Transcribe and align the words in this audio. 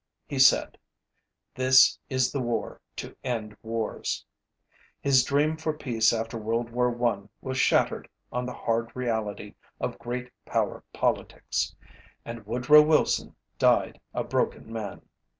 He 0.27 0.39
said: 0.39 0.79
ōThis 1.55 1.99
is 2.09 2.31
the 2.31 2.39
war 2.39 2.81
to 2.95 3.15
end 3.23 3.55
wars.ö 3.61 4.25
His 4.99 5.23
dream 5.23 5.57
for 5.57 5.73
peace 5.77 6.11
after 6.11 6.39
World 6.39 6.71
War 6.71 6.89
I 7.19 7.29
was 7.39 7.59
shattered 7.59 8.09
on 8.31 8.47
the 8.47 8.53
hard 8.53 8.89
reality 8.95 9.53
of 9.79 9.99
great 9.99 10.31
power 10.43 10.83
politics. 10.91 11.75
And 12.25 12.47
Woodrow 12.47 12.81
Wilson 12.81 13.35
died 13.59 14.01
a 14.11 14.23
broken 14.23 14.73
man. 14.73 15.03